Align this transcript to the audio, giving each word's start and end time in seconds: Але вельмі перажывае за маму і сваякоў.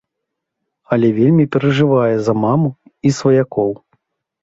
Але 0.95 1.07
вельмі 1.19 1.45
перажывае 1.57 2.15
за 2.25 2.33
маму 2.47 2.69
і 3.11 3.15
сваякоў. 3.23 3.71